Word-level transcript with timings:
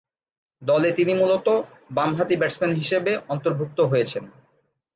দলে 0.61 0.89
তিনি 0.91 1.13
মূলতঃ 1.13 1.55
বামহাতি 1.91 2.35
ব্যাটসম্যান 2.37 2.71
হিসেবে 2.73 3.11
অন্তর্ভুক্ত 3.27 3.79
হয়েছেন। 3.91 4.23